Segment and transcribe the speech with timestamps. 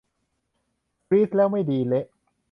[1.07, 2.05] ฟรีซแล้ว ไม่ดี เละ